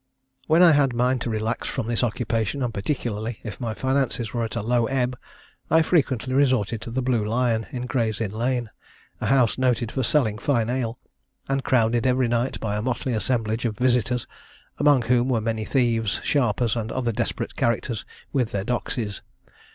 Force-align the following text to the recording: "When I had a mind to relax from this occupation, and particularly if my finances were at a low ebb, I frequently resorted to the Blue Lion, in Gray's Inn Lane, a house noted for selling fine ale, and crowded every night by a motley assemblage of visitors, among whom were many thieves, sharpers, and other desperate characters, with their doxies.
"When 0.47 0.63
I 0.63 0.71
had 0.71 0.93
a 0.93 0.95
mind 0.95 1.21
to 1.21 1.29
relax 1.29 1.67
from 1.67 1.85
this 1.85 2.03
occupation, 2.03 2.63
and 2.63 2.73
particularly 2.73 3.39
if 3.43 3.61
my 3.61 3.75
finances 3.75 4.33
were 4.33 4.43
at 4.43 4.55
a 4.55 4.63
low 4.63 4.87
ebb, 4.87 5.15
I 5.69 5.83
frequently 5.83 6.33
resorted 6.33 6.81
to 6.81 6.89
the 6.89 7.03
Blue 7.03 7.23
Lion, 7.23 7.67
in 7.69 7.85
Gray's 7.85 8.19
Inn 8.19 8.31
Lane, 8.31 8.71
a 9.21 9.27
house 9.27 9.59
noted 9.59 9.91
for 9.91 10.01
selling 10.01 10.39
fine 10.39 10.71
ale, 10.71 10.97
and 11.47 11.63
crowded 11.63 12.07
every 12.07 12.27
night 12.27 12.59
by 12.59 12.75
a 12.75 12.81
motley 12.81 13.13
assemblage 13.13 13.63
of 13.63 13.77
visitors, 13.77 14.25
among 14.79 15.03
whom 15.03 15.29
were 15.29 15.39
many 15.39 15.65
thieves, 15.65 16.19
sharpers, 16.23 16.75
and 16.75 16.91
other 16.91 17.11
desperate 17.11 17.55
characters, 17.55 18.03
with 18.33 18.49
their 18.51 18.65
doxies. 18.65 19.21